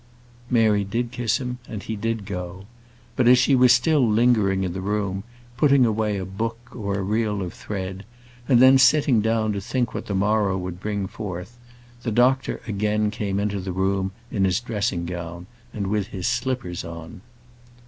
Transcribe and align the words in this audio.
Mary 0.49 0.83
did 0.83 1.11
kiss 1.11 1.37
him, 1.37 1.59
and 1.69 1.83
he 1.83 1.95
did 1.95 2.25
go. 2.25 2.65
But 3.15 3.27
as 3.27 3.37
she 3.37 3.53
was 3.53 3.71
still 3.71 4.01
lingering 4.03 4.63
in 4.63 4.73
the 4.73 4.81
room, 4.81 5.23
putting 5.57 5.85
away 5.85 6.17
a 6.17 6.25
book, 6.25 6.57
or 6.75 6.97
a 6.97 7.03
reel 7.03 7.43
of 7.43 7.53
thread, 7.53 8.03
and 8.47 8.59
then 8.59 8.79
sitting 8.79 9.21
down 9.21 9.53
to 9.53 9.61
think 9.61 9.93
what 9.93 10.07
the 10.07 10.15
morrow 10.15 10.57
would 10.57 10.79
bring 10.79 11.05
forth, 11.05 11.55
the 12.01 12.09
doctor 12.11 12.61
again 12.65 13.11
came 13.11 13.39
into 13.39 13.59
the 13.59 13.71
room 13.71 14.11
in 14.31 14.43
his 14.43 14.59
dressing 14.59 15.05
gown, 15.05 15.45
and 15.71 15.85
with 15.85 16.09
the 16.09 16.23
slippers 16.23 16.83
on. 16.83 17.21